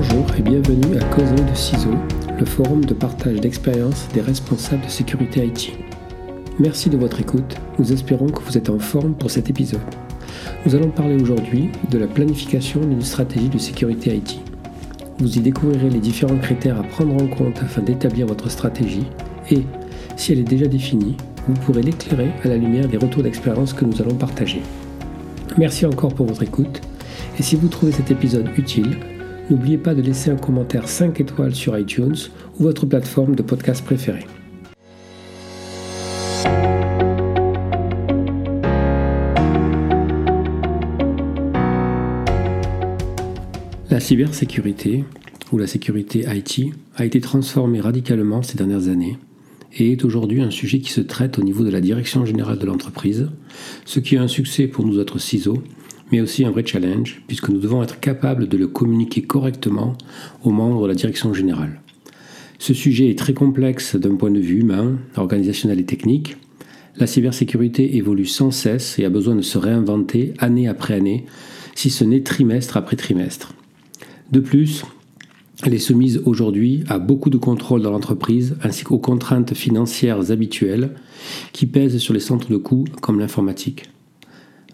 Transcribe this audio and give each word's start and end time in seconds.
Bonjour 0.00 0.26
et 0.38 0.42
bienvenue 0.42 0.96
à 0.96 1.04
Causerie 1.06 1.50
de 1.50 1.56
CISO, 1.56 1.90
le 2.38 2.44
forum 2.44 2.84
de 2.84 2.94
partage 2.94 3.40
d'expériences 3.40 4.06
des 4.14 4.20
responsables 4.20 4.84
de 4.84 4.88
sécurité 4.88 5.44
IT. 5.44 5.72
Merci 6.60 6.88
de 6.88 6.96
votre 6.96 7.18
écoute, 7.18 7.56
nous 7.80 7.92
espérons 7.92 8.28
que 8.28 8.40
vous 8.44 8.56
êtes 8.56 8.70
en 8.70 8.78
forme 8.78 9.14
pour 9.14 9.32
cet 9.32 9.50
épisode. 9.50 9.80
Nous 10.64 10.76
allons 10.76 10.90
parler 10.90 11.20
aujourd'hui 11.20 11.70
de 11.90 11.98
la 11.98 12.06
planification 12.06 12.78
d'une 12.78 13.02
stratégie 13.02 13.48
de 13.48 13.58
sécurité 13.58 14.14
IT. 14.14 14.38
Vous 15.18 15.36
y 15.36 15.40
découvrirez 15.40 15.90
les 15.90 15.98
différents 15.98 16.38
critères 16.38 16.78
à 16.78 16.84
prendre 16.84 17.20
en 17.20 17.26
compte 17.26 17.60
afin 17.60 17.82
d'établir 17.82 18.28
votre 18.28 18.52
stratégie 18.52 19.06
et, 19.50 19.64
si 20.14 20.30
elle 20.30 20.38
est 20.38 20.44
déjà 20.44 20.66
définie, 20.66 21.16
vous 21.48 21.54
pourrez 21.54 21.82
l'éclairer 21.82 22.30
à 22.44 22.48
la 22.48 22.56
lumière 22.56 22.86
des 22.86 22.98
retours 22.98 23.24
d'expérience 23.24 23.72
que 23.72 23.84
nous 23.84 24.00
allons 24.00 24.14
partager. 24.14 24.62
Merci 25.56 25.86
encore 25.86 26.14
pour 26.14 26.26
votre 26.26 26.44
écoute 26.44 26.82
et 27.36 27.42
si 27.42 27.56
vous 27.56 27.66
trouvez 27.66 27.90
cet 27.90 28.12
épisode 28.12 28.48
utile, 28.56 28.96
n'oubliez 29.50 29.78
pas 29.78 29.94
de 29.94 30.02
laisser 30.02 30.30
un 30.30 30.36
commentaire 30.36 30.88
5 30.88 31.20
étoiles 31.20 31.54
sur 31.54 31.78
iTunes 31.78 32.16
ou 32.58 32.64
votre 32.64 32.86
plateforme 32.86 33.34
de 33.34 33.42
podcast 33.42 33.84
préférée. 33.84 34.26
La 43.90 44.00
cybersécurité, 44.00 45.04
ou 45.50 45.58
la 45.58 45.66
sécurité 45.66 46.26
IT, 46.28 46.74
a 46.96 47.04
été 47.04 47.20
transformée 47.20 47.80
radicalement 47.80 48.42
ces 48.42 48.56
dernières 48.56 48.88
années 48.88 49.18
et 49.76 49.92
est 49.92 50.04
aujourd'hui 50.04 50.40
un 50.40 50.50
sujet 50.50 50.78
qui 50.78 50.92
se 50.92 51.00
traite 51.00 51.38
au 51.38 51.42
niveau 51.42 51.64
de 51.64 51.70
la 51.70 51.80
direction 51.80 52.24
générale 52.24 52.58
de 52.58 52.66
l'entreprise, 52.66 53.28
ce 53.84 54.00
qui 54.00 54.14
est 54.14 54.18
un 54.18 54.28
succès 54.28 54.66
pour 54.66 54.86
nous 54.86 54.98
autres 54.98 55.18
ciseaux 55.18 55.62
mais 56.10 56.20
aussi 56.20 56.44
un 56.44 56.50
vrai 56.50 56.64
challenge, 56.64 57.22
puisque 57.26 57.48
nous 57.48 57.60
devons 57.60 57.82
être 57.82 58.00
capables 58.00 58.48
de 58.48 58.56
le 58.56 58.66
communiquer 58.66 59.22
correctement 59.22 59.96
aux 60.44 60.50
membres 60.50 60.82
de 60.82 60.88
la 60.88 60.94
direction 60.94 61.34
générale. 61.34 61.80
Ce 62.58 62.74
sujet 62.74 63.10
est 63.10 63.18
très 63.18 63.34
complexe 63.34 63.94
d'un 63.94 64.16
point 64.16 64.30
de 64.30 64.40
vue 64.40 64.60
humain, 64.60 64.98
organisationnel 65.16 65.78
et 65.78 65.84
technique. 65.84 66.36
La 66.96 67.06
cybersécurité 67.06 67.96
évolue 67.96 68.26
sans 68.26 68.50
cesse 68.50 68.98
et 68.98 69.04
a 69.04 69.10
besoin 69.10 69.36
de 69.36 69.42
se 69.42 69.58
réinventer 69.58 70.34
année 70.38 70.66
après 70.66 70.94
année, 70.94 71.26
si 71.76 71.90
ce 71.90 72.04
n'est 72.04 72.22
trimestre 72.22 72.76
après 72.76 72.96
trimestre. 72.96 73.54
De 74.32 74.40
plus, 74.40 74.84
elle 75.64 75.74
est 75.74 75.78
soumise 75.78 76.22
aujourd'hui 76.24 76.84
à 76.88 76.98
beaucoup 76.98 77.30
de 77.30 77.36
contrôles 77.36 77.82
dans 77.82 77.90
l'entreprise 77.90 78.56
ainsi 78.62 78.84
qu'aux 78.84 78.98
contraintes 78.98 79.54
financières 79.54 80.30
habituelles 80.30 80.90
qui 81.52 81.66
pèsent 81.66 81.98
sur 81.98 82.14
les 82.14 82.20
centres 82.20 82.50
de 82.50 82.56
coûts 82.56 82.84
comme 83.00 83.18
l'informatique. 83.18 83.84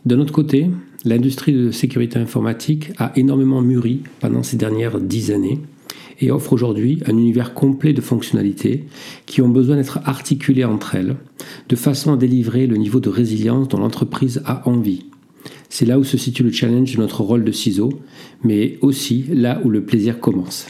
D'un 0.05 0.19
autre 0.19 0.33
côté, 0.33 0.71
l'industrie 1.05 1.53
de 1.53 1.71
sécurité 1.71 2.19
informatique 2.19 2.93
a 2.99 3.13
énormément 3.17 3.61
mûri 3.61 4.01
pendant 4.21 4.43
ces 4.43 4.57
dernières 4.57 5.01
dix 5.01 5.31
années 5.31 5.61
et 6.21 6.31
offre 6.31 6.53
aujourd'hui 6.53 7.01
un 7.07 7.17
univers 7.17 7.55
complet 7.55 7.93
de 7.93 8.01
fonctionnalités 8.01 8.85
qui 9.27 9.43
ont 9.43 9.49
besoin 9.49 9.77
d'être 9.77 10.01
articulées 10.05 10.65
entre 10.65 10.95
elles, 10.95 11.17
de 11.69 11.77
façon 11.77 12.13
à 12.13 12.17
délivrer 12.17 12.67
le 12.67 12.77
niveau 12.77 13.01
de 13.01 13.11
résilience 13.11 13.69
dont 13.69 13.79
l'entreprise 13.79 14.43
a 14.45 14.69
envie. 14.69 15.07
C'est 15.69 15.87
là 15.87 15.99
où 15.99 16.05
se 16.05 16.17
situe 16.17 16.45
le 16.45 16.53
challenge 16.53 16.95
de 16.95 17.01
notre 17.01 17.23
rôle 17.23 17.45
de 17.45 17.53
ciseau, 17.53 17.91
mais 18.45 18.79
aussi 18.81 19.25
là 19.29 19.61
où 19.65 19.71
le 19.71 19.85
plaisir 19.85 20.21
commence. 20.21 20.69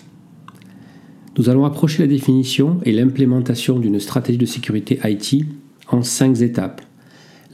Nous 1.36 1.50
allons 1.50 1.64
approcher 1.64 2.02
la 2.02 2.08
définition 2.08 2.80
et 2.84 2.92
l'implémentation 2.92 3.78
d'une 3.78 4.00
stratégie 4.00 4.38
de 4.38 4.46
sécurité 4.46 4.98
IT 5.04 5.44
en 5.88 6.02
cinq 6.02 6.40
étapes 6.40 6.80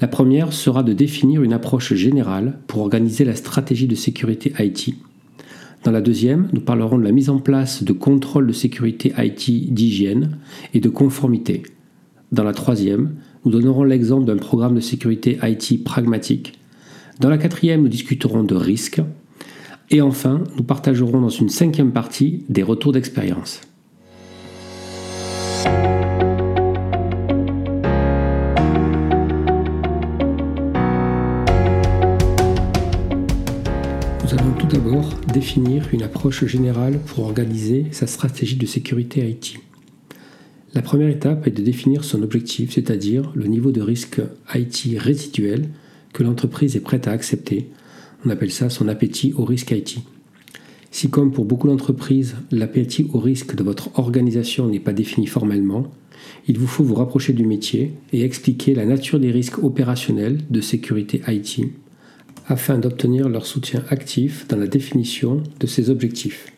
la 0.00 0.08
première 0.08 0.52
sera 0.52 0.82
de 0.82 0.94
définir 0.94 1.42
une 1.42 1.52
approche 1.52 1.92
générale 1.92 2.58
pour 2.66 2.80
organiser 2.80 3.24
la 3.24 3.34
stratégie 3.34 3.86
de 3.86 3.94
sécurité 3.94 4.52
IT. 4.58 4.94
Dans 5.84 5.90
la 5.90 6.00
deuxième, 6.00 6.48
nous 6.52 6.62
parlerons 6.62 6.98
de 6.98 7.04
la 7.04 7.12
mise 7.12 7.28
en 7.28 7.38
place 7.38 7.84
de 7.84 7.92
contrôles 7.92 8.46
de 8.46 8.52
sécurité 8.52 9.12
IT 9.18 9.72
d'hygiène 9.72 10.38
et 10.72 10.80
de 10.80 10.88
conformité. 10.88 11.62
Dans 12.32 12.44
la 12.44 12.54
troisième, 12.54 13.14
nous 13.44 13.50
donnerons 13.50 13.84
l'exemple 13.84 14.26
d'un 14.26 14.36
programme 14.36 14.74
de 14.74 14.80
sécurité 14.80 15.38
IT 15.42 15.84
pragmatique. 15.84 16.58
Dans 17.18 17.28
la 17.28 17.38
quatrième, 17.38 17.82
nous 17.82 17.88
discuterons 17.88 18.42
de 18.42 18.54
risques. 18.54 19.02
Et 19.90 20.00
enfin, 20.00 20.44
nous 20.56 20.64
partagerons 20.64 21.20
dans 21.20 21.28
une 21.28 21.48
cinquième 21.48 21.92
partie 21.92 22.44
des 22.48 22.62
retours 22.62 22.92
d'expérience. 22.92 23.60
Une 35.92 36.02
approche 36.02 36.44
générale 36.44 36.98
pour 37.06 37.24
organiser 37.24 37.86
sa 37.92 38.06
stratégie 38.06 38.56
de 38.56 38.66
sécurité 38.66 39.26
IT. 39.26 39.58
La 40.74 40.82
première 40.82 41.08
étape 41.08 41.46
est 41.46 41.50
de 41.50 41.62
définir 41.62 42.04
son 42.04 42.22
objectif, 42.22 42.74
c'est-à-dire 42.74 43.32
le 43.34 43.46
niveau 43.46 43.72
de 43.72 43.80
risque 43.80 44.20
IT 44.54 44.98
résiduel 44.98 45.68
que 46.12 46.22
l'entreprise 46.22 46.76
est 46.76 46.80
prête 46.80 47.08
à 47.08 47.12
accepter. 47.12 47.70
On 48.24 48.28
appelle 48.28 48.50
ça 48.50 48.68
son 48.68 48.86
appétit 48.88 49.32
au 49.32 49.46
risque 49.46 49.70
IT. 49.70 50.00
Si 50.90 51.08
comme 51.08 51.32
pour 51.32 51.46
beaucoup 51.46 51.68
d'entreprises, 51.68 52.36
l'appétit 52.50 53.08
au 53.14 53.18
risque 53.18 53.54
de 53.54 53.62
votre 53.62 53.98
organisation 53.98 54.68
n'est 54.68 54.78
pas 54.78 54.92
défini 54.92 55.26
formellement, 55.26 55.90
il 56.48 56.58
vous 56.58 56.66
faut 56.66 56.84
vous 56.84 56.96
rapprocher 56.96 57.32
du 57.32 57.46
métier 57.46 57.94
et 58.12 58.24
expliquer 58.24 58.74
la 58.74 58.84
nature 58.84 59.18
des 59.18 59.30
risques 59.30 59.62
opérationnels 59.62 60.40
de 60.50 60.60
sécurité 60.60 61.22
IT 61.28 61.62
afin 62.46 62.78
d'obtenir 62.78 63.28
leur 63.28 63.46
soutien 63.46 63.84
actif 63.90 64.46
dans 64.48 64.56
la 64.56 64.66
définition 64.66 65.42
de 65.60 65.66
ces 65.66 65.90
objectifs. 65.90 66.52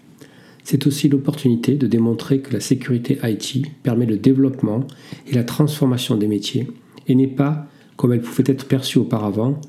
C'est 0.65 0.87
aussi 0.87 1.09
l'opportunité 1.09 1.75
de 1.75 1.87
démontrer 1.87 2.41
que 2.41 2.53
la 2.53 2.61
sécurité 2.61 3.19
IT 3.23 3.67
permet 3.83 4.07
le 4.07 4.17
développement 4.17 4.87
et 5.29 5.35
la 5.35 5.45
transformation 5.45 6.17
des 6.17 6.29
métiers 6.29 6.69
et 7.09 7.15
n'est 7.15 7.27
pas, 7.27 7.67
comme 7.97 8.13
elle 8.13 8.21
pouvait 8.21 8.45
être 8.47 8.67
perçue 8.67 8.99
auparavant, 8.99 9.61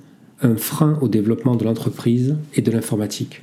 un 0.41 0.55
frein 0.55 0.97
au 1.01 1.07
développement 1.07 1.55
de 1.55 1.63
l'entreprise 1.63 2.35
et 2.55 2.61
de 2.61 2.71
l'informatique. 2.71 3.41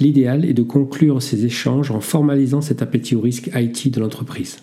L'idéal 0.00 0.44
est 0.44 0.54
de 0.54 0.62
conclure 0.62 1.22
ces 1.22 1.44
échanges 1.44 1.90
en 1.90 2.00
formalisant 2.00 2.60
cet 2.60 2.82
appétit 2.82 3.14
au 3.14 3.20
risque 3.20 3.50
IT 3.54 3.92
de 3.92 4.00
l'entreprise. 4.00 4.58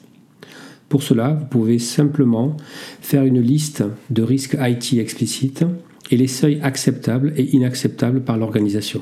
Pour 0.89 1.03
cela, 1.03 1.33
vous 1.33 1.45
pouvez 1.45 1.77
simplement 1.77 2.57
faire 2.99 3.23
une 3.23 3.39
liste 3.39 3.83
de 4.09 4.23
risques 4.23 4.57
IT 4.59 4.93
explicites 4.93 5.63
et 6.09 6.17
les 6.17 6.27
seuils 6.27 6.59
acceptables 6.61 7.33
et 7.37 7.55
inacceptables 7.55 8.23
par 8.23 8.37
l'organisation. 8.37 9.01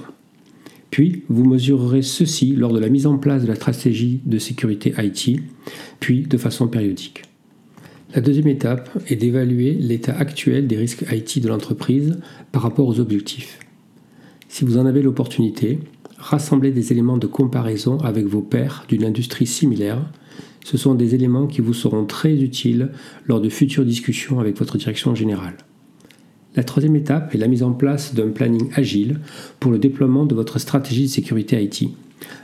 Puis, 0.90 1.24
vous 1.30 1.46
mesurerez 1.46 2.02
ceci 2.02 2.56
lors 2.56 2.74
de 2.74 2.80
la 2.80 2.90
mise 2.90 3.08
en 3.08 3.18
place 3.18 3.44
de 3.44 3.48
la 3.48 3.56
stratégie 3.56 4.22
de 4.26 4.40
sécurité 4.40 4.94
IT, 4.98 5.42
puis 6.00 6.22
de 6.22 6.38
façon 6.38 6.68
périodique. 6.68 7.24
La 8.16 8.22
deuxième 8.22 8.48
étape 8.48 8.90
est 9.08 9.18
d'évaluer 9.18 9.74
l'état 9.74 10.16
actuel 10.16 10.68
des 10.68 10.78
risques 10.78 11.06
IT 11.12 11.42
de 11.42 11.50
l'entreprise 11.50 12.18
par 12.54 12.62
rapport 12.62 12.88
aux 12.88 13.00
objectifs. 13.00 13.60
Si 14.48 14.64
vous 14.64 14.78
en 14.78 14.86
avez 14.86 15.02
l'opportunité, 15.02 15.80
rassemblez 16.18 16.72
des 16.72 16.94
éléments 16.94 17.18
de 17.18 17.28
comparaison 17.28 17.98
avec 18.00 18.26
vos 18.26 18.42
pairs 18.42 18.86
d'une 18.88 19.04
industrie 19.04 19.46
similaire. 19.46 20.10
Ce 20.64 20.78
sont 20.78 20.96
des 20.96 21.16
éléments 21.16 21.48
qui 21.48 21.60
vous 21.60 21.74
seront 21.74 22.06
très 22.06 22.34
utiles 22.34 22.92
lors 23.26 23.42
de 23.42 23.50
futures 23.50 23.86
discussions 23.86 24.40
avec 24.40 24.58
votre 24.58 24.78
direction 24.78 25.14
générale. 25.14 25.58
La 26.58 26.64
troisième 26.64 26.96
étape 26.96 27.36
est 27.36 27.38
la 27.38 27.48
mise 27.48 27.62
en 27.62 27.72
place 27.72 28.16
d'un 28.16 28.30
planning 28.30 28.70
agile 28.74 29.20
pour 29.60 29.72
le 29.72 29.78
déploiement 29.78 30.26
de 30.26 30.34
votre 30.34 30.58
stratégie 30.58 31.04
de 31.04 31.10
sécurité 31.10 31.62
IT. 31.62 31.92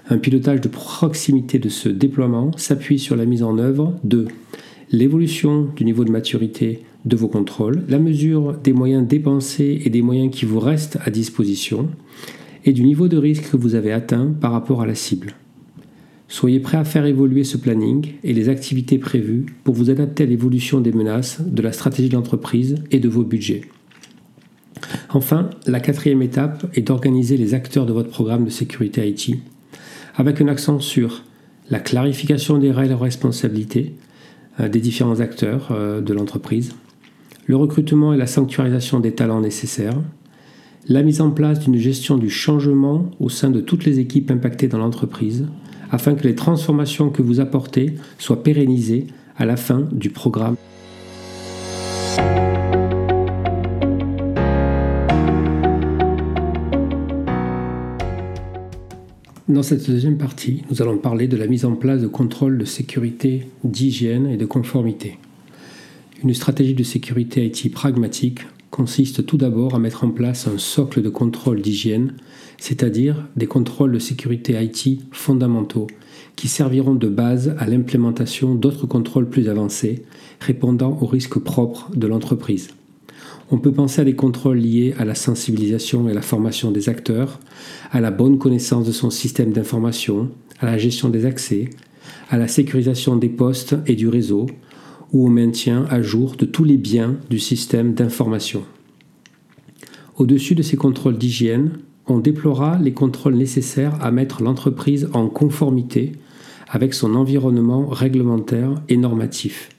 Un 0.07 0.19
pilotage 0.19 0.62
de 0.62 0.68
proximité 0.68 1.57
de 1.57 1.68
ce 1.68 1.90
déploiement 1.90 2.51
s'appuie 2.56 3.00
sur 3.00 3.16
la 3.16 3.25
mise 3.25 3.41
en 3.41 3.57
œuvre 3.57 3.96
de 4.03 4.28
l'évolution 4.91 5.68
du 5.75 5.84
niveau 5.84 6.06
de 6.06 6.12
maturité 6.12 6.84
de 7.06 7.16
vos 7.16 7.28
contrôles, 7.28 7.81
la 7.89 7.98
mesure 7.98 8.54
des 8.63 8.71
moyens 8.71 9.07
dépensés 9.07 9.81
et 9.83 9.89
des 9.89 10.04
moyens 10.04 10.31
qui 10.31 10.45
vous 10.45 10.59
restent 10.59 11.00
à 11.04 11.09
disposition, 11.09 11.89
et 12.66 12.71
du 12.71 12.83
niveau 12.83 13.07
de 13.07 13.18
risque 13.18 13.50
que 13.50 13.57
vous 13.57 13.74
avez 13.74 13.92
atteint 13.92 14.27
par 14.39 14.51
rapport 14.51 14.83
à 14.83 14.86
la 14.86 14.94
cible. 14.94 15.33
Soyez 16.27 16.59
prêt 16.59 16.77
à 16.77 16.86
faire 16.86 17.07
évoluer 17.07 17.44
ce 17.44 17.57
planning 17.57 18.12
et 18.24 18.33
les 18.33 18.50
activités 18.50 19.00
prévues 19.00 19.48
pour 19.63 19.74
vous 19.74 19.89
adapter 19.89 20.21
à 20.21 20.27
l'évolution 20.27 20.81
des 20.81 20.92
menaces, 20.92 21.42
de 21.42 21.63
la 21.63 21.71
stratégie 21.71 22.09
de 22.09 22.16
l'entreprise 22.16 22.75
et 22.92 23.00
de 23.00 23.09
vos 23.09 23.24
budgets. 23.24 23.62
Enfin, 25.10 25.50
la 25.68 25.80
quatrième 25.80 26.22
étape 26.22 26.66
est 26.74 26.81
d'organiser 26.81 27.38
les 27.38 27.54
acteurs 27.54 27.86
de 27.86 27.94
votre 27.94 28.10
programme 28.10 28.46
de 28.46 28.50
sécurité 28.50 29.08
IT 29.08 29.38
avec 30.16 30.42
un 30.42 30.48
accent 30.48 30.80
sur 30.80 31.24
la 31.70 31.80
clarification 31.80 32.58
des 32.58 32.72
règles 32.72 32.90
de 32.90 33.00
responsabilité 33.00 33.94
euh, 34.60 34.70
des 34.70 34.80
différents 34.80 35.20
acteurs 35.20 35.70
euh, 35.72 36.02
de 36.02 36.14
l'entreprise, 36.14 36.74
le 37.48 37.56
recrutement 37.56 38.14
et 38.14 38.18
la 38.18 38.28
sanctuarisation 38.28 39.00
des 39.00 39.14
talents 39.14 39.42
nécessaires, 39.42 39.98
la 40.88 41.02
mise 41.02 41.22
en 41.22 41.31
place 41.31 41.60
d'une 41.60 41.78
gestion 41.78 42.18
du 42.18 42.30
changement 42.30 43.10
au 43.19 43.30
sein 43.30 43.50
de 43.50 43.62
toutes 43.62 43.86
les 43.86 44.00
équipes 44.00 44.31
impactées 44.31 44.68
dans 44.68 44.78
l'entreprise, 44.78 45.48
afin 45.92 46.16
que 46.16 46.24
les 46.28 46.36
transformations 46.36 47.10
que 47.10 47.22
vous 47.22 47.40
apportez 47.40 47.96
soient 48.18 48.44
pérennisées 48.44 49.08
à 49.38 49.46
la 49.46 49.56
fin 49.56 49.88
du 49.92 50.10
programme. 50.10 50.56
Dans 59.50 59.62
cette 59.62 59.90
deuxième 59.90 60.18
partie, 60.18 60.63
nous 60.72 60.81
allons 60.81 60.98
parler 60.98 61.28
de 61.28 61.36
la 61.36 61.48
mise 61.48 61.66
en 61.66 61.75
place 61.75 62.01
de 62.01 62.07
contrôles 62.07 62.57
de 62.57 62.63
sécurité, 62.63 63.45
d'hygiène 63.66 64.28
et 64.28 64.38
de 64.38 64.45
conformité. 64.45 65.18
Une 66.24 66.34
stratégie 66.34 66.75
de 66.75 66.84
sécurité 66.84 67.45
IT 67.45 67.74
pragmatique 67.74 68.40
consiste 68.72 69.25
tout 69.25 69.36
d'abord 69.36 69.75
à 69.75 69.80
mettre 69.80 70.06
en 70.06 70.12
place 70.12 70.48
un 70.48 70.57
socle 70.57 71.01
de 71.01 71.10
contrôle 71.10 71.62
d'hygiène, 71.62 72.13
c'est-à-dire 72.57 73.28
des 73.36 73.45
contrôles 73.45 73.92
de 73.92 74.00
sécurité 74.00 74.54
IT 74.63 75.01
fondamentaux 75.12 75.88
qui 76.38 76.48
serviront 76.48 76.95
de 76.95 77.10
base 77.10 77.54
à 77.60 77.68
l'implémentation 77.68 78.56
d'autres 78.56 78.88
contrôles 78.88 79.30
plus 79.30 79.50
avancés 79.50 80.06
répondant 80.40 80.98
aux 81.01 81.06
risques 81.06 81.40
propres 81.40 81.92
de 81.94 82.07
l'entreprise. 82.07 82.69
On 83.54 83.60
peut 83.60 83.72
penser 83.72 84.02
à 84.02 84.04
des 84.04 84.16
contrôles 84.16 84.58
liés 84.58 84.96
à 84.98 85.06
la 85.06 85.14
sensibilisation 85.14 86.10
et 86.10 86.14
la 86.16 86.24
formation 86.24 86.72
des 86.72 86.90
acteurs, 86.90 87.40
à 87.92 88.02
la 88.02 88.10
bonne 88.10 88.40
connaissance 88.40 88.84
de 88.84 88.92
son 88.92 89.12
système 89.12 89.52
d'information, 89.52 90.32
à 90.60 90.66
la 90.66 90.80
gestion 90.80 91.08
des 91.08 91.28
accès, 91.28 91.70
à 92.32 92.40
la 92.40 92.48
sécurisation 92.48 93.16
des 93.16 93.30
postes 93.30 93.76
et 93.86 93.94
du 93.94 94.08
réseau, 94.08 94.48
ou 95.12 95.28
au 95.28 95.30
maintien 95.30 95.86
à 95.92 96.02
jour 96.02 96.36
de 96.36 96.46
tous 96.46 96.64
les 96.64 96.78
biens 96.78 97.18
du 97.30 97.38
système 97.38 97.94
d'information. 97.94 98.64
Au-dessus 100.18 100.56
de 100.56 100.64
ces 100.64 100.76
contrôles 100.76 101.20
d'hygiène, 101.20 101.74
on 102.08 102.18
déplora 102.18 102.80
les 102.80 102.94
contrôles 102.94 103.36
nécessaires 103.36 104.04
à 104.04 104.10
mettre 104.10 104.42
l'entreprise 104.42 105.10
en 105.14 105.28
conformité 105.28 106.14
avec 106.70 106.96
son 106.96 107.14
environnement 107.14 107.86
réglementaire 107.86 108.82
et 108.90 108.98
normatif. 108.98 109.70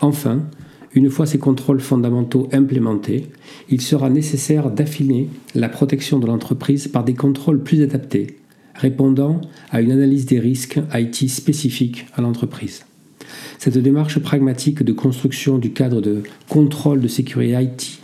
Enfin, 0.00 0.44
une 0.94 1.10
fois 1.10 1.26
ces 1.26 1.38
contrôles 1.38 1.80
fondamentaux 1.80 2.48
implémentés, 2.52 3.26
il 3.68 3.80
sera 3.80 4.10
nécessaire 4.10 4.70
d'affiner 4.70 5.28
la 5.54 5.68
protection 5.68 6.18
de 6.18 6.26
l'entreprise 6.26 6.88
par 6.88 7.04
des 7.04 7.14
contrôles 7.14 7.62
plus 7.62 7.82
adaptés, 7.82 8.38
répondant 8.74 9.40
à 9.70 9.80
une 9.80 9.92
analyse 9.92 10.26
des 10.26 10.38
risques 10.38 10.80
IT 10.94 11.28
spécifiques 11.28 12.06
à 12.14 12.22
l'entreprise. 12.22 12.84
Cette 13.58 13.78
démarche 13.78 14.18
pragmatique 14.18 14.82
de 14.82 14.92
construction 14.92 15.58
du 15.58 15.72
cadre 15.72 16.00
de 16.00 16.22
contrôle 16.48 17.00
de 17.00 17.08
sécurité 17.08 17.62
IT 17.62 18.00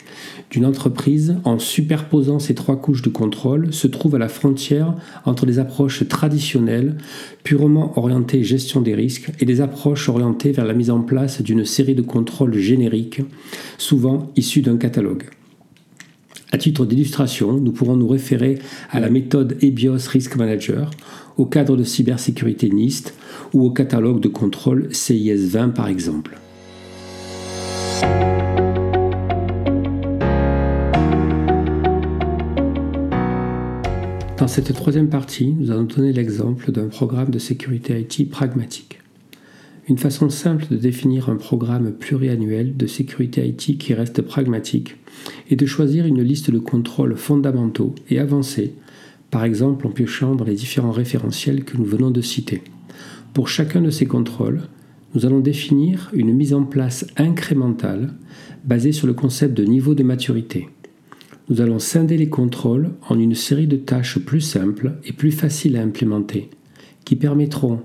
d'une 0.50 0.66
entreprise, 0.66 1.36
en 1.44 1.58
superposant 1.58 2.38
ces 2.38 2.54
trois 2.54 2.76
couches 2.76 3.02
de 3.02 3.08
contrôle, 3.08 3.72
se 3.72 3.86
trouve 3.86 4.14
à 4.14 4.18
la 4.18 4.28
frontière 4.28 4.94
entre 5.24 5.46
des 5.46 5.58
approches 5.58 6.06
traditionnelles, 6.08 6.96
purement 7.44 7.98
orientées 7.98 8.42
gestion 8.42 8.80
des 8.80 8.94
risques, 8.94 9.30
et 9.40 9.44
des 9.44 9.60
approches 9.60 10.08
orientées 10.08 10.52
vers 10.52 10.64
la 10.64 10.74
mise 10.74 10.90
en 10.90 11.00
place 11.00 11.42
d'une 11.42 11.64
série 11.64 11.94
de 11.94 12.02
contrôles 12.02 12.56
génériques, 12.56 13.22
souvent 13.78 14.30
issus 14.36 14.62
d'un 14.62 14.76
catalogue. 14.76 15.24
À 16.52 16.58
titre 16.58 16.84
d'illustration, 16.84 17.52
nous 17.52 17.70
pourrons 17.70 17.96
nous 17.96 18.08
référer 18.08 18.58
à 18.90 18.98
la 18.98 19.08
méthode 19.08 19.56
EBIOS 19.62 20.08
Risk 20.08 20.34
Manager, 20.36 20.90
au 21.36 21.46
cadre 21.46 21.76
de 21.76 21.84
cybersécurité 21.84 22.68
NIST 22.68 23.14
ou 23.54 23.64
au 23.64 23.70
catalogue 23.70 24.20
de 24.20 24.28
contrôle 24.28 24.88
CIS 24.92 25.48
20 25.48 25.70
par 25.70 25.88
exemple. 25.88 26.38
Cette 34.50 34.74
troisième 34.74 35.08
partie, 35.08 35.54
nous 35.56 35.70
allons 35.70 35.84
donner 35.84 36.12
l'exemple 36.12 36.72
d'un 36.72 36.88
programme 36.88 37.30
de 37.30 37.38
sécurité 37.38 38.00
IT 38.00 38.28
pragmatique. 38.28 38.98
Une 39.88 39.96
façon 39.96 40.28
simple 40.28 40.66
de 40.68 40.76
définir 40.76 41.30
un 41.30 41.36
programme 41.36 41.92
pluriannuel 41.92 42.76
de 42.76 42.88
sécurité 42.88 43.46
IT 43.46 43.78
qui 43.78 43.94
reste 43.94 44.22
pragmatique 44.22 44.96
est 45.50 45.54
de 45.54 45.66
choisir 45.66 46.04
une 46.04 46.22
liste 46.22 46.50
de 46.50 46.58
contrôles 46.58 47.16
fondamentaux 47.16 47.94
et 48.08 48.18
avancés, 48.18 48.74
par 49.30 49.44
exemple 49.44 49.86
en 49.86 49.90
piochant 49.90 50.34
dans 50.34 50.44
les 50.44 50.56
différents 50.56 50.90
référentiels 50.90 51.62
que 51.62 51.76
nous 51.76 51.84
venons 51.84 52.10
de 52.10 52.20
citer. 52.20 52.60
Pour 53.32 53.48
chacun 53.48 53.80
de 53.80 53.90
ces 53.90 54.06
contrôles, 54.06 54.62
nous 55.14 55.26
allons 55.26 55.40
définir 55.40 56.10
une 56.12 56.34
mise 56.34 56.54
en 56.54 56.64
place 56.64 57.06
incrémentale 57.16 58.14
basée 58.64 58.90
sur 58.90 59.06
le 59.06 59.14
concept 59.14 59.56
de 59.56 59.62
niveau 59.62 59.94
de 59.94 60.02
maturité 60.02 60.68
nous 61.50 61.60
allons 61.60 61.80
scinder 61.80 62.16
les 62.16 62.28
contrôles 62.28 62.90
en 63.08 63.18
une 63.18 63.34
série 63.34 63.66
de 63.66 63.76
tâches 63.76 64.20
plus 64.20 64.40
simples 64.40 64.92
et 65.04 65.12
plus 65.12 65.32
faciles 65.32 65.76
à 65.76 65.82
implémenter, 65.82 66.48
qui 67.04 67.16
permettront, 67.16 67.80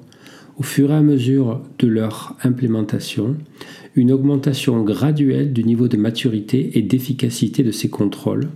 au 0.57 0.63
fur 0.63 0.91
et 0.91 0.95
à 0.95 1.01
mesure 1.01 1.61
de 1.79 1.87
leur 1.87 2.37
implémentation, 2.43 3.35
une 3.95 4.11
augmentation 4.11 4.83
graduelle 4.83 5.51
du 5.51 5.63
niveau 5.63 5.87
de 5.87 5.97
maturité 5.97 6.77
et 6.77 6.83
d'efficacité 6.83 7.63
de 7.63 7.71
ces 7.71 7.89
contrôles, 7.89 8.49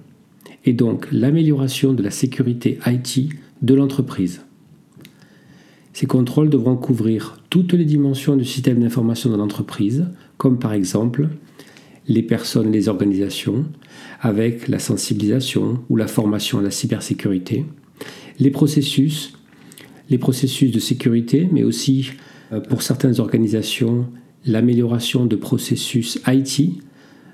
et 0.64 0.74
donc 0.74 1.08
l'amélioration 1.12 1.94
de 1.94 2.04
la 2.04 2.12
sécurité 2.12 2.78
IT 2.86 3.30
de 3.64 3.74
l'entreprise. 3.74 4.42
Ces 5.94 6.06
contrôles 6.06 6.52
devront 6.52 6.78
couvrir 6.78 7.42
toutes 7.50 7.74
les 7.74 7.84
dimensions 7.84 8.36
du 8.36 8.46
système 8.46 8.80
d'information 8.80 9.32
de 9.32 9.38
l'entreprise, 9.38 10.06
comme 10.38 10.60
par 10.60 10.74
exemple 10.74 11.30
les 12.10 12.24
personnes, 12.24 12.72
les 12.72 12.90
organisations, 12.90 13.66
avec 14.20 14.68
la 14.68 14.80
sensibilisation 14.80 15.80
ou 15.90 15.96
la 15.96 16.08
formation 16.08 16.60
à 16.60 16.64
la 16.64 16.72
cybersécurité, 16.72 17.66
les 18.40 18.50
processus, 18.50 19.34
les 20.10 20.18
processus 20.18 20.72
de 20.72 20.80
sécurité, 20.80 21.48
mais 21.52 21.64
aussi 21.64 22.12
euh, 22.52 22.60
pour 22.60 22.82
certaines 22.82 23.20
organisations 23.20 24.08
l'amélioration 24.46 25.26
de 25.26 25.36
processus 25.36 26.20
IT, 26.28 26.82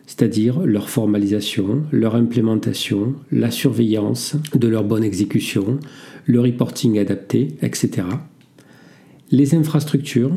c'est-à-dire 0.07 0.59
leur 0.59 0.89
formalisation, 0.89 1.83
leur 1.91 2.15
implémentation, 2.15 3.15
la 3.31 3.51
surveillance 3.51 4.35
de 4.53 4.67
leur 4.67 4.83
bonne 4.83 5.03
exécution, 5.03 5.79
le 6.25 6.41
reporting 6.41 6.99
adapté, 6.99 7.55
etc. 7.61 8.07
Les 9.31 9.55
infrastructures, 9.55 10.31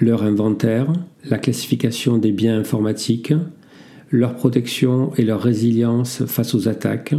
leur 0.00 0.22
inventaire, 0.22 0.92
la 1.24 1.38
classification 1.38 2.18
des 2.18 2.32
biens 2.32 2.58
informatiques, 2.58 3.32
leur 4.10 4.34
protection 4.34 5.12
et 5.16 5.22
leur 5.22 5.42
résilience 5.42 6.24
face 6.26 6.54
aux 6.54 6.68
attaques, 6.68 7.14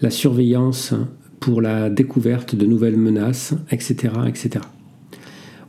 la 0.00 0.10
surveillance 0.10 0.94
pour 1.40 1.60
la 1.60 1.90
découverte 1.90 2.54
de 2.54 2.66
nouvelles 2.66 2.96
menaces, 2.96 3.54
etc., 3.70 4.12
etc. 4.26 4.64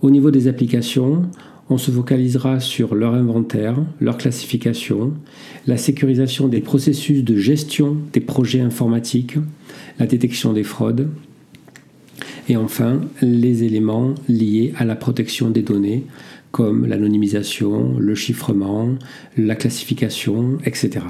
Au 0.01 0.09
niveau 0.09 0.31
des 0.31 0.47
applications, 0.47 1.29
on 1.69 1.77
se 1.77 1.91
focalisera 1.91 2.59
sur 2.59 2.95
leur 2.95 3.13
inventaire, 3.13 3.77
leur 4.00 4.17
classification, 4.17 5.13
la 5.67 5.77
sécurisation 5.77 6.47
des 6.47 6.61
processus 6.61 7.23
de 7.23 7.35
gestion 7.35 7.97
des 8.11 8.21
projets 8.21 8.61
informatiques, 8.61 9.37
la 9.99 10.07
détection 10.07 10.54
des 10.54 10.63
fraudes, 10.63 11.09
et 12.47 12.57
enfin 12.57 13.01
les 13.21 13.63
éléments 13.63 14.16
liés 14.28 14.73
à 14.78 14.85
la 14.85 14.95
protection 14.95 15.51
des 15.51 15.61
données, 15.61 16.06
comme 16.51 16.85
l'anonymisation, 16.85 17.97
le 17.97 18.15
chiffrement, 18.15 18.95
la 19.37 19.56
classification, 19.56 20.57
etc. 20.65 21.06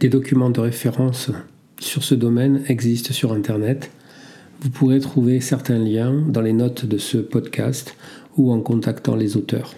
Des 0.00 0.08
documents 0.08 0.50
de 0.50 0.60
référence 0.60 1.30
sur 1.78 2.04
ce 2.04 2.14
domaine 2.14 2.62
existent 2.68 3.12
sur 3.12 3.32
Internet. 3.32 3.90
Vous 4.60 4.70
pourrez 4.70 5.00
trouver 5.00 5.40
certains 5.40 5.78
liens 5.78 6.12
dans 6.12 6.40
les 6.40 6.52
notes 6.52 6.86
de 6.86 6.98
ce 6.98 7.18
podcast 7.18 7.96
ou 8.36 8.52
en 8.52 8.60
contactant 8.60 9.16
les 9.16 9.36
auteurs. 9.36 9.74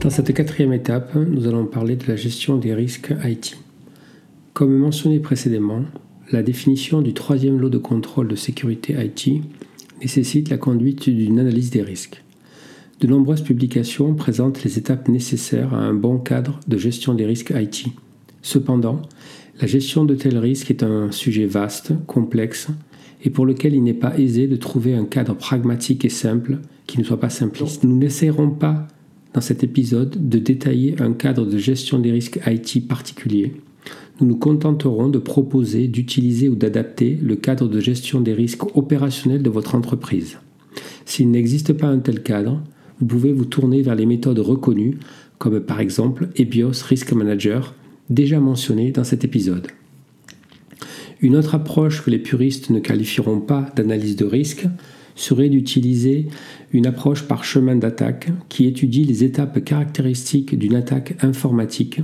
Dans 0.00 0.10
cette 0.10 0.32
quatrième 0.32 0.72
étape, 0.72 1.14
nous 1.14 1.46
allons 1.46 1.66
parler 1.66 1.94
de 1.94 2.06
la 2.06 2.16
gestion 2.16 2.56
des 2.56 2.72
risques 2.72 3.12
IT. 3.24 3.58
Comme 4.54 4.74
mentionné 4.76 5.20
précédemment, 5.20 5.82
la 6.30 6.42
définition 6.42 7.00
du 7.00 7.14
troisième 7.14 7.58
lot 7.58 7.70
de 7.70 7.78
contrôle 7.78 8.28
de 8.28 8.36
sécurité 8.36 8.94
IT 8.94 9.42
nécessite 10.00 10.50
la 10.50 10.58
conduite 10.58 11.08
d'une 11.08 11.38
analyse 11.38 11.70
des 11.70 11.82
risques. 11.82 12.22
De 13.00 13.06
nombreuses 13.06 13.42
publications 13.42 14.14
présentent 14.14 14.62
les 14.64 14.78
étapes 14.78 15.08
nécessaires 15.08 15.72
à 15.72 15.78
un 15.78 15.94
bon 15.94 16.18
cadre 16.18 16.60
de 16.68 16.76
gestion 16.76 17.14
des 17.14 17.24
risques 17.24 17.52
IT. 17.54 17.86
Cependant, 18.42 19.02
la 19.60 19.66
gestion 19.66 20.04
de 20.04 20.14
tels 20.14 20.38
risques 20.38 20.70
est 20.70 20.82
un 20.82 21.10
sujet 21.10 21.46
vaste, 21.46 21.92
complexe, 22.06 22.68
et 23.24 23.30
pour 23.30 23.46
lequel 23.46 23.74
il 23.74 23.82
n'est 23.82 23.94
pas 23.94 24.18
aisé 24.18 24.46
de 24.46 24.56
trouver 24.56 24.94
un 24.94 25.04
cadre 25.04 25.34
pragmatique 25.34 26.04
et 26.04 26.10
simple 26.10 26.58
qui 26.86 26.98
ne 26.98 27.04
soit 27.04 27.20
pas 27.20 27.30
simpliste. 27.30 27.84
Nous 27.84 27.96
n'essaierons 27.96 28.50
pas 28.50 28.86
dans 29.34 29.40
cet 29.40 29.64
épisode 29.64 30.28
de 30.28 30.38
détailler 30.38 31.00
un 31.00 31.12
cadre 31.12 31.44
de 31.46 31.58
gestion 31.58 31.98
des 31.98 32.12
risques 32.12 32.40
IT 32.46 32.86
particulier, 32.86 33.54
nous 34.20 34.26
nous 34.26 34.36
contenterons 34.36 35.08
de 35.08 35.18
proposer, 35.18 35.88
d'utiliser 35.88 36.48
ou 36.48 36.54
d'adapter 36.54 37.18
le 37.22 37.36
cadre 37.36 37.68
de 37.68 37.80
gestion 37.80 38.20
des 38.20 38.32
risques 38.32 38.76
opérationnels 38.76 39.42
de 39.42 39.50
votre 39.50 39.74
entreprise. 39.74 40.38
S'il 41.04 41.30
n'existe 41.30 41.72
pas 41.72 41.86
un 41.86 41.98
tel 41.98 42.22
cadre, 42.22 42.62
vous 43.00 43.06
pouvez 43.06 43.32
vous 43.32 43.44
tourner 43.44 43.82
vers 43.82 43.94
les 43.94 44.06
méthodes 44.06 44.40
reconnues, 44.40 44.98
comme 45.38 45.60
par 45.60 45.80
exemple 45.80 46.28
EBIOS 46.36 46.84
Risk 46.88 47.12
Manager, 47.12 47.74
déjà 48.10 48.40
mentionné 48.40 48.90
dans 48.90 49.04
cet 49.04 49.24
épisode. 49.24 49.68
Une 51.20 51.36
autre 51.36 51.54
approche 51.54 52.04
que 52.04 52.10
les 52.10 52.18
puristes 52.18 52.70
ne 52.70 52.78
qualifieront 52.78 53.40
pas 53.40 53.70
d'analyse 53.74 54.16
de 54.16 54.24
risque 54.24 54.66
serait 55.16 55.48
d'utiliser 55.48 56.28
une 56.72 56.86
approche 56.86 57.22
par 57.24 57.44
chemin 57.44 57.74
d'attaque 57.74 58.28
qui 58.48 58.66
étudie 58.66 59.04
les 59.04 59.24
étapes 59.24 59.64
caractéristiques 59.64 60.56
d'une 60.56 60.76
attaque 60.76 61.16
informatique, 61.22 62.00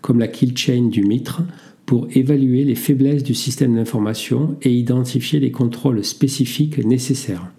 comme 0.00 0.18
la 0.18 0.28
kill 0.28 0.56
chain 0.56 0.88
du 0.88 1.02
Mitre, 1.02 1.42
pour 1.86 2.08
évaluer 2.12 2.64
les 2.64 2.74
faiblesses 2.74 3.22
du 3.22 3.34
système 3.34 3.74
d'information 3.74 4.56
et 4.62 4.72
identifier 4.72 5.40
les 5.40 5.50
contrôles 5.50 6.04
spécifiques 6.04 6.84
nécessaires. 6.84 7.50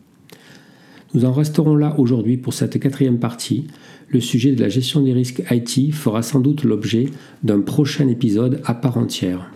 Nous 1.13 1.25
en 1.25 1.31
resterons 1.31 1.75
là 1.75 1.95
aujourd'hui 1.97 2.35
pour 2.35 2.53
cette 2.53 2.79
quatrième 2.79 3.19
partie. 3.19 3.67
Le 4.09 4.19
sujet 4.19 4.51
de 4.51 4.61
la 4.61 4.69
gestion 4.69 5.01
des 5.01 5.13
risques 5.13 5.43
IT 5.49 5.93
fera 5.93 6.21
sans 6.21 6.39
doute 6.39 6.63
l'objet 6.63 7.05
d'un 7.43 7.61
prochain 7.61 8.07
épisode 8.09 8.61
à 8.65 8.73
part 8.73 8.97
entière. 8.97 9.49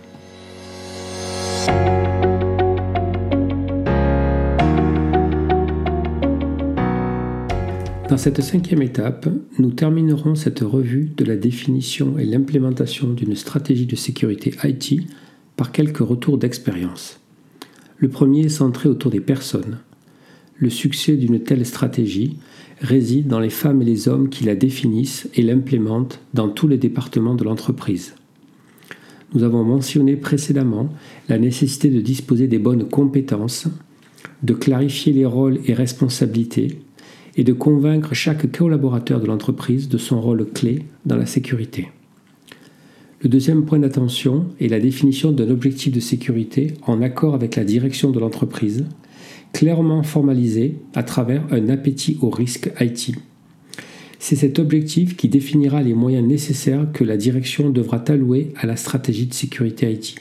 Cette 8.19 8.41
cinquième 8.41 8.81
étape, 8.81 9.29
nous 9.59 9.71
terminerons 9.71 10.35
cette 10.35 10.59
revue 10.59 11.09
de 11.15 11.23
la 11.23 11.37
définition 11.37 12.19
et 12.19 12.25
l'implémentation 12.25 13.13
d'une 13.13 13.33
stratégie 13.33 13.85
de 13.85 13.95
sécurité 13.95 14.53
IT 14.61 15.07
par 15.55 15.71
quelques 15.71 15.99
retours 15.99 16.37
d'expérience. 16.37 17.21
Le 17.97 18.09
premier 18.09 18.41
est 18.41 18.49
centré 18.49 18.89
autour 18.89 19.09
des 19.09 19.21
personnes. 19.21 19.79
Le 20.57 20.69
succès 20.69 21.15
d'une 21.15 21.39
telle 21.39 21.65
stratégie 21.65 22.37
réside 22.81 23.27
dans 23.27 23.39
les 23.39 23.49
femmes 23.49 23.81
et 23.81 23.85
les 23.85 24.09
hommes 24.09 24.27
qui 24.27 24.43
la 24.43 24.55
définissent 24.55 25.29
et 25.35 25.41
l'implémentent 25.41 26.19
dans 26.33 26.49
tous 26.49 26.67
les 26.67 26.77
départements 26.77 27.35
de 27.35 27.45
l'entreprise. 27.45 28.15
Nous 29.33 29.43
avons 29.43 29.63
mentionné 29.63 30.17
précédemment 30.17 30.89
la 31.29 31.37
nécessité 31.37 31.89
de 31.89 32.01
disposer 32.01 32.49
des 32.49 32.59
bonnes 32.59 32.89
compétences, 32.89 33.69
de 34.43 34.53
clarifier 34.53 35.13
les 35.13 35.25
rôles 35.25 35.59
et 35.67 35.73
responsabilités, 35.73 36.81
et 37.39 37.45
de 37.45 37.53
convaincre 37.53 38.13
chaque 38.13 38.51
collaborateur 38.51 39.21
de 39.21 39.25
l'entreprise 39.25 39.87
de 39.87 39.97
son 39.97 40.19
rôle 40.19 40.45
clé 40.51 40.83
dans 41.05 41.15
la 41.15 41.25
sécurité. 41.25 41.87
Le 43.21 43.29
deuxième 43.29 43.63
point 43.63 43.79
d'attention 43.79 44.47
est 44.59 44.67
la 44.67 44.81
définition 44.81 45.31
d'un 45.31 45.49
objectif 45.49 45.93
de 45.93 46.01
sécurité 46.01 46.73
en 46.85 47.01
accord 47.01 47.35
avec 47.35 47.55
la 47.55 47.63
direction 47.63 48.11
de 48.11 48.19
l'entreprise, 48.19 48.87
clairement 49.53 50.03
formalisé 50.03 50.79
à 50.95 51.03
travers 51.03 51.41
un 51.49 51.69
appétit 51.69 52.17
au 52.21 52.29
risque 52.29 52.73
IT. 52.81 53.15
C'est 54.19 54.35
cet 54.35 54.59
objectif 54.59 55.15
qui 55.15 55.29
définira 55.29 55.81
les 55.81 55.93
moyens 55.93 56.27
nécessaires 56.27 56.91
que 56.91 57.05
la 57.05 57.15
direction 57.15 57.69
devra 57.69 58.03
allouer 58.09 58.51
à 58.57 58.67
la 58.67 58.75
stratégie 58.75 59.27
de 59.27 59.33
sécurité 59.33 59.89
IT. 59.89 60.15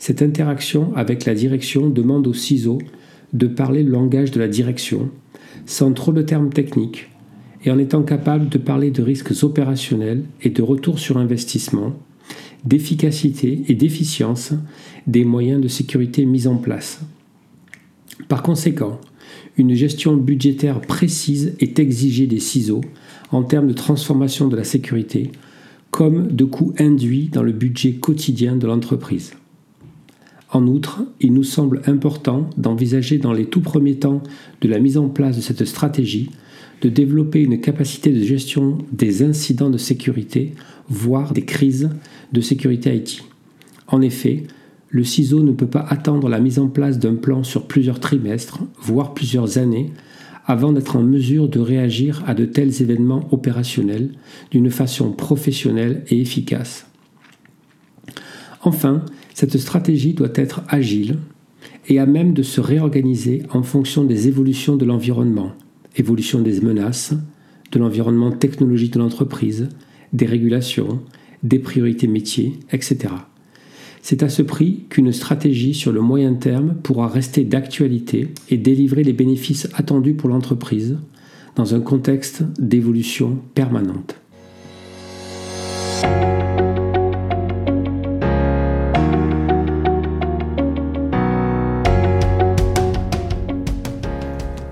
Cette 0.00 0.22
interaction 0.22 0.92
avec 0.96 1.24
la 1.24 1.36
direction 1.36 1.88
demande 1.88 2.26
au 2.26 2.34
CISO 2.34 2.78
de 3.32 3.46
parler 3.46 3.84
le 3.84 3.92
langage 3.92 4.32
de 4.32 4.40
la 4.40 4.48
direction 4.48 5.08
sans 5.66 5.92
trop 5.92 6.12
de 6.12 6.22
termes 6.22 6.50
techniques 6.50 7.10
et 7.64 7.70
en 7.70 7.78
étant 7.78 8.02
capable 8.02 8.48
de 8.48 8.58
parler 8.58 8.90
de 8.90 9.02
risques 9.02 9.42
opérationnels 9.42 10.24
et 10.40 10.50
de 10.50 10.62
retour 10.62 10.98
sur 10.98 11.18
investissement, 11.18 11.94
d'efficacité 12.64 13.64
et 13.68 13.74
d'efficience 13.74 14.52
des 15.06 15.24
moyens 15.24 15.60
de 15.60 15.68
sécurité 15.68 16.24
mis 16.24 16.46
en 16.46 16.56
place. 16.56 17.00
Par 18.28 18.42
conséquent, 18.42 19.00
une 19.56 19.74
gestion 19.74 20.16
budgétaire 20.16 20.80
précise 20.80 21.54
est 21.60 21.78
exigée 21.78 22.26
des 22.26 22.40
ciseaux 22.40 22.82
en 23.32 23.42
termes 23.42 23.66
de 23.66 23.72
transformation 23.72 24.48
de 24.48 24.56
la 24.56 24.64
sécurité, 24.64 25.32
comme 25.90 26.28
de 26.28 26.44
coûts 26.44 26.74
induits 26.78 27.28
dans 27.32 27.42
le 27.42 27.52
budget 27.52 27.94
quotidien 27.94 28.56
de 28.56 28.66
l'entreprise. 28.66 29.32
En 30.56 30.66
outre, 30.68 31.02
il 31.20 31.34
nous 31.34 31.42
semble 31.42 31.82
important 31.84 32.48
d'envisager 32.56 33.18
dans 33.18 33.34
les 33.34 33.44
tout 33.44 33.60
premiers 33.60 33.98
temps 33.98 34.22
de 34.62 34.68
la 34.68 34.78
mise 34.78 34.96
en 34.96 35.10
place 35.10 35.36
de 35.36 35.42
cette 35.42 35.66
stratégie 35.66 36.30
de 36.80 36.88
développer 36.88 37.42
une 37.42 37.60
capacité 37.60 38.10
de 38.10 38.24
gestion 38.24 38.78
des 38.90 39.22
incidents 39.22 39.68
de 39.68 39.76
sécurité, 39.76 40.54
voire 40.88 41.34
des 41.34 41.44
crises 41.44 41.90
de 42.32 42.40
sécurité 42.40 42.96
IT. 42.96 43.22
En 43.86 44.00
effet, 44.00 44.44
le 44.88 45.04
CISO 45.04 45.42
ne 45.42 45.52
peut 45.52 45.66
pas 45.66 45.84
attendre 45.90 46.30
la 46.30 46.40
mise 46.40 46.58
en 46.58 46.68
place 46.68 46.98
d'un 46.98 47.16
plan 47.16 47.44
sur 47.44 47.66
plusieurs 47.66 48.00
trimestres, 48.00 48.60
voire 48.80 49.12
plusieurs 49.12 49.58
années, 49.58 49.92
avant 50.46 50.72
d'être 50.72 50.96
en 50.96 51.02
mesure 51.02 51.50
de 51.50 51.60
réagir 51.60 52.24
à 52.26 52.32
de 52.32 52.46
tels 52.46 52.80
événements 52.80 53.28
opérationnels 53.30 54.08
d'une 54.50 54.70
façon 54.70 55.12
professionnelle 55.12 56.02
et 56.08 56.18
efficace. 56.18 56.86
Enfin, 58.62 59.04
cette 59.36 59.58
stratégie 59.58 60.14
doit 60.14 60.32
être 60.34 60.62
agile 60.66 61.18
et 61.88 61.98
à 61.98 62.06
même 62.06 62.32
de 62.32 62.42
se 62.42 62.58
réorganiser 62.58 63.42
en 63.52 63.62
fonction 63.62 64.02
des 64.02 64.28
évolutions 64.28 64.76
de 64.76 64.86
l'environnement, 64.86 65.52
évolution 65.94 66.40
des 66.40 66.62
menaces, 66.62 67.12
de 67.70 67.78
l'environnement 67.78 68.32
technologique 68.32 68.94
de 68.94 68.98
l'entreprise, 68.98 69.68
des 70.14 70.24
régulations, 70.24 71.02
des 71.42 71.58
priorités 71.58 72.06
métiers, 72.06 72.54
etc. 72.72 73.12
C'est 74.00 74.22
à 74.22 74.30
ce 74.30 74.40
prix 74.40 74.84
qu'une 74.88 75.12
stratégie 75.12 75.74
sur 75.74 75.92
le 75.92 76.00
moyen 76.00 76.32
terme 76.32 76.74
pourra 76.82 77.06
rester 77.06 77.44
d'actualité 77.44 78.28
et 78.48 78.56
délivrer 78.56 79.02
les 79.02 79.12
bénéfices 79.12 79.68
attendus 79.74 80.14
pour 80.14 80.30
l'entreprise 80.30 80.96
dans 81.56 81.74
un 81.74 81.80
contexte 81.80 82.42
d'évolution 82.58 83.38
permanente. 83.52 84.18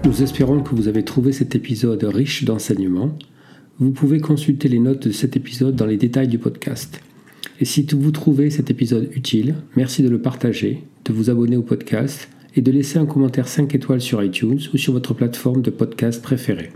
Nous 0.05 0.23
espérons 0.23 0.61
que 0.61 0.75
vous 0.75 0.89
avez 0.89 1.03
trouvé 1.03 1.33
cet 1.33 1.55
épisode 1.55 2.05
riche 2.05 2.45
d'enseignements. 2.45 3.17
Vous 3.79 3.91
pouvez 3.91 4.21
consulter 4.21 4.69
les 4.69 4.79
notes 4.79 5.09
de 5.09 5.13
cet 5.13 5.35
épisode 5.35 5.77
dans 5.77 5.87
les 5.87 5.97
détails 5.97 6.29
du 6.29 6.39
podcast. 6.39 7.01
Et 7.59 7.65
si 7.65 7.87
vous 7.91 8.11
trouvez 8.11 8.51
cet 8.51 8.71
épisode 8.71 9.09
utile, 9.15 9.55
merci 9.77 10.03
de 10.03 10.11
le 10.11 10.21
partager, 10.21 10.85
de 11.07 11.13
vous 11.15 11.31
abonner 11.31 11.57
au 11.57 11.63
podcast 11.63 12.29
et 12.55 12.61
de 12.61 12.71
laisser 12.71 12.99
un 12.99 13.07
commentaire 13.07 13.49
5 13.49 13.75
étoiles 13.75 14.03
sur 14.03 14.23
iTunes 14.23 14.61
ou 14.75 14.77
sur 14.77 14.93
votre 14.93 15.15
plateforme 15.15 15.63
de 15.63 15.71
podcast 15.71 16.23
préférée. 16.23 16.71